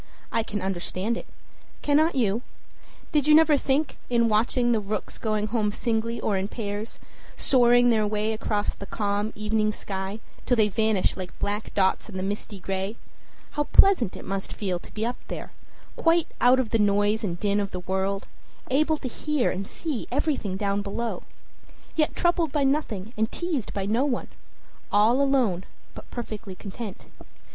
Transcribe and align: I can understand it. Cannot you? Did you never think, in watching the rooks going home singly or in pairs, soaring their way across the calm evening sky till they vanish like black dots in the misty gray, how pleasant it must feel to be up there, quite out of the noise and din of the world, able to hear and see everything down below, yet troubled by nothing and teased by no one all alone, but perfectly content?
I 0.31 0.41
can 0.41 0.63
understand 0.63 1.15
it. 1.15 1.27
Cannot 1.83 2.15
you? 2.15 2.41
Did 3.11 3.27
you 3.27 3.35
never 3.35 3.55
think, 3.55 3.97
in 4.09 4.29
watching 4.29 4.71
the 4.71 4.79
rooks 4.79 5.19
going 5.19 5.45
home 5.49 5.71
singly 5.71 6.19
or 6.19 6.37
in 6.37 6.47
pairs, 6.47 6.97
soaring 7.37 7.91
their 7.91 8.07
way 8.07 8.33
across 8.33 8.73
the 8.73 8.87
calm 8.87 9.31
evening 9.35 9.71
sky 9.71 10.19
till 10.47 10.57
they 10.57 10.69
vanish 10.69 11.15
like 11.15 11.37
black 11.37 11.71
dots 11.75 12.09
in 12.09 12.17
the 12.17 12.23
misty 12.23 12.57
gray, 12.57 12.95
how 13.51 13.65
pleasant 13.65 14.17
it 14.17 14.25
must 14.25 14.53
feel 14.53 14.79
to 14.79 14.91
be 14.91 15.05
up 15.05 15.17
there, 15.27 15.51
quite 15.95 16.29
out 16.41 16.59
of 16.59 16.71
the 16.71 16.79
noise 16.79 17.23
and 17.23 17.39
din 17.39 17.59
of 17.59 17.69
the 17.69 17.81
world, 17.81 18.25
able 18.71 18.97
to 18.97 19.07
hear 19.07 19.51
and 19.51 19.67
see 19.67 20.07
everything 20.11 20.57
down 20.57 20.81
below, 20.81 21.21
yet 21.95 22.15
troubled 22.15 22.51
by 22.51 22.63
nothing 22.63 23.13
and 23.17 23.31
teased 23.31 23.71
by 23.71 23.85
no 23.85 24.03
one 24.03 24.29
all 24.91 25.21
alone, 25.21 25.63
but 25.93 26.09
perfectly 26.09 26.55
content? 26.55 27.05